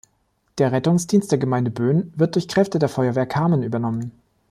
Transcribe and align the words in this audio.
Der 0.57 0.71
Rettungsdienst 0.71 1.29
der 1.31 1.37
Gemeinde 1.37 1.69
Bönen 1.69 2.11
wird 2.15 2.33
durch 2.33 2.47
Kräfte 2.47 2.79
der 2.79 2.89
Feuerwehr 2.89 3.27
Kamen 3.27 3.61
übernommen. 3.61 4.11